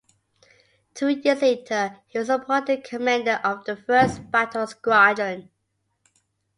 Two 0.95 1.09
years 1.09 1.43
later 1.43 1.99
he 2.07 2.17
was 2.17 2.27
appointed 2.31 2.83
commander 2.83 3.39
of 3.43 3.65
the 3.65 3.77
I 3.87 4.19
Battle 4.29 4.65
Squadron. 4.65 5.51